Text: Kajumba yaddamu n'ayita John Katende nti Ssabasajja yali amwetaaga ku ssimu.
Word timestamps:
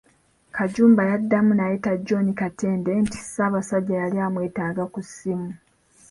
Kajumba 0.55 1.01
yaddamu 1.11 1.51
n'ayita 1.55 1.91
John 2.07 2.27
Katende 2.39 2.91
nti 3.03 3.17
Ssabasajja 3.21 3.95
yali 4.03 4.17
amwetaaga 4.27 4.83
ku 4.93 4.99
ssimu. 5.07 5.49